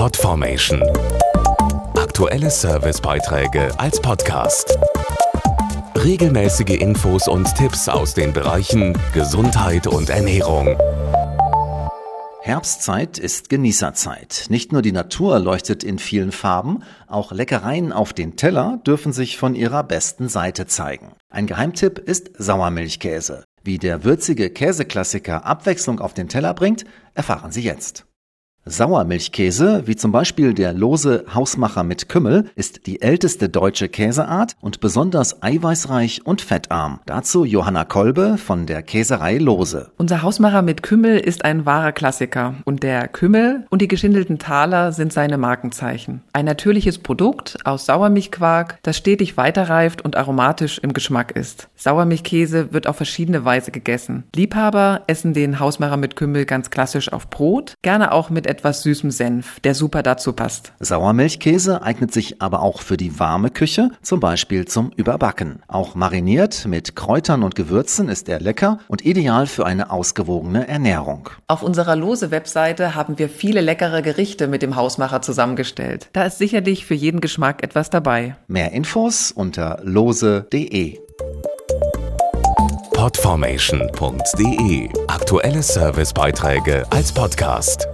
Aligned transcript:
Podformation. 0.00 0.82
Aktuelle 1.94 2.48
Servicebeiträge 2.48 3.68
als 3.78 4.00
Podcast. 4.00 4.78
Regelmäßige 5.94 6.80
Infos 6.80 7.28
und 7.28 7.54
Tipps 7.54 7.86
aus 7.86 8.14
den 8.14 8.32
Bereichen 8.32 8.96
Gesundheit 9.12 9.86
und 9.86 10.08
Ernährung. 10.08 10.78
Herbstzeit 12.40 13.18
ist 13.18 13.50
Genießerzeit. 13.50 14.46
Nicht 14.48 14.72
nur 14.72 14.80
die 14.80 14.92
Natur 14.92 15.38
leuchtet 15.38 15.84
in 15.84 15.98
vielen 15.98 16.32
Farben, 16.32 16.82
auch 17.06 17.30
Leckereien 17.30 17.92
auf 17.92 18.14
den 18.14 18.36
Teller 18.36 18.80
dürfen 18.86 19.12
sich 19.12 19.36
von 19.36 19.54
ihrer 19.54 19.84
besten 19.84 20.30
Seite 20.30 20.64
zeigen. 20.64 21.12
Ein 21.28 21.46
Geheimtipp 21.46 21.98
ist 21.98 22.30
Sauermilchkäse. 22.38 23.44
Wie 23.62 23.76
der 23.76 24.02
würzige 24.02 24.48
Käseklassiker 24.48 25.44
Abwechslung 25.44 26.00
auf 26.00 26.14
den 26.14 26.30
Teller 26.30 26.54
bringt, 26.54 26.86
erfahren 27.12 27.52
Sie 27.52 27.60
jetzt. 27.60 28.06
Sauermilchkäse, 28.66 29.86
wie 29.86 29.96
zum 29.96 30.12
Beispiel 30.12 30.52
der 30.52 30.74
lose 30.74 31.24
Hausmacher 31.34 31.82
mit 31.82 32.10
Kümmel, 32.10 32.50
ist 32.56 32.86
die 32.86 33.00
älteste 33.00 33.48
deutsche 33.48 33.88
Käseart 33.88 34.54
und 34.60 34.80
besonders 34.80 35.42
eiweißreich 35.42 36.26
und 36.26 36.42
fettarm. 36.42 37.00
Dazu 37.06 37.46
Johanna 37.46 37.86
Kolbe 37.86 38.36
von 38.36 38.66
der 38.66 38.82
Käserei 38.82 39.38
Lose. 39.38 39.90
Unser 39.96 40.20
Hausmacher 40.20 40.60
mit 40.60 40.82
Kümmel 40.82 41.18
ist 41.18 41.42
ein 41.42 41.64
wahrer 41.64 41.92
Klassiker 41.92 42.54
und 42.66 42.82
der 42.82 43.08
Kümmel 43.08 43.64
und 43.70 43.80
die 43.80 43.88
geschindelten 43.88 44.38
Taler 44.38 44.92
sind 44.92 45.10
seine 45.14 45.38
Markenzeichen. 45.38 46.22
Ein 46.34 46.44
natürliches 46.44 46.98
Produkt 46.98 47.56
aus 47.64 47.86
Sauermilchquark, 47.86 48.78
das 48.82 48.98
stetig 48.98 49.38
weiterreift 49.38 50.02
und 50.02 50.16
aromatisch 50.16 50.78
im 50.78 50.92
Geschmack 50.92 51.32
ist. 51.32 51.68
Sauermilchkäse 51.76 52.74
wird 52.74 52.86
auf 52.86 52.96
verschiedene 52.96 53.46
Weise 53.46 53.70
gegessen. 53.70 54.24
Liebhaber 54.36 55.00
essen 55.06 55.32
den 55.32 55.60
Hausmacher 55.60 55.96
mit 55.96 56.14
Kümmel 56.14 56.44
ganz 56.44 56.68
klassisch 56.68 57.10
auf 57.10 57.30
Brot, 57.30 57.72
gerne 57.80 58.12
auch 58.12 58.28
mit 58.28 58.49
etwas 58.50 58.82
süßem 58.82 59.10
Senf, 59.10 59.60
der 59.60 59.74
super 59.74 60.02
dazu 60.02 60.34
passt. 60.34 60.72
Sauermilchkäse 60.80 61.82
eignet 61.82 62.12
sich 62.12 62.42
aber 62.42 62.60
auch 62.60 62.82
für 62.82 62.98
die 62.98 63.18
warme 63.18 63.48
Küche, 63.48 63.90
zum 64.02 64.20
Beispiel 64.20 64.66
zum 64.66 64.90
Überbacken. 64.94 65.62
Auch 65.68 65.94
mariniert 65.94 66.66
mit 66.66 66.96
Kräutern 66.96 67.42
und 67.42 67.54
Gewürzen 67.54 68.10
ist 68.10 68.28
er 68.28 68.40
lecker 68.40 68.78
und 68.88 69.06
ideal 69.06 69.46
für 69.46 69.64
eine 69.64 69.90
ausgewogene 69.90 70.68
Ernährung. 70.68 71.30
Auf 71.46 71.62
unserer 71.62 71.96
Lose-Webseite 71.96 72.94
haben 72.94 73.18
wir 73.18 73.28
viele 73.28 73.60
leckere 73.60 74.02
Gerichte 74.02 74.48
mit 74.48 74.60
dem 74.62 74.76
Hausmacher 74.76 75.22
zusammengestellt. 75.22 76.08
Da 76.12 76.24
ist 76.24 76.38
sicherlich 76.38 76.84
für 76.84 76.94
jeden 76.94 77.20
Geschmack 77.20 77.62
etwas 77.62 77.88
dabei. 77.88 78.36
Mehr 78.48 78.72
Infos 78.72 79.32
unter 79.32 79.78
lose.de. 79.82 80.98
Podformation.de 82.94 84.90
Aktuelle 85.08 85.62
Servicebeiträge 85.62 86.84
als 86.90 87.12
Podcast. 87.12 87.89